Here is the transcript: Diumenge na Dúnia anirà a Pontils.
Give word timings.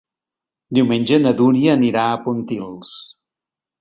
Diumenge 0.77 1.19
na 1.25 1.33
Dúnia 1.41 1.75
anirà 1.81 2.07
a 2.15 2.19
Pontils. 2.25 2.95